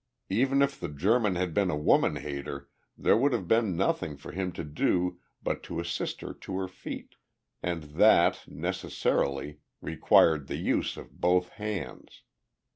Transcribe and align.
Even 0.31 0.63
if 0.63 0.79
the 0.79 0.87
German 0.89 1.35
had 1.35 1.53
been 1.53 1.69
a 1.69 1.77
woman 1.77 2.15
hater 2.15 2.67
there 2.97 3.15
would 3.15 3.33
have 3.33 3.47
been 3.47 3.77
nothing 3.77 4.17
for 4.17 4.31
him 4.31 4.51
to 4.53 4.63
do 4.63 5.19
but 5.43 5.61
to 5.61 5.79
assist 5.79 6.21
her 6.21 6.33
to 6.33 6.57
her 6.57 6.67
feet, 6.67 7.13
and 7.61 7.83
that, 7.83 8.47
necessarily, 8.47 9.59
required 9.79 10.47
the 10.47 10.57
use 10.57 10.97
of 10.97 11.21
both 11.21 11.49
hands. 11.49 12.23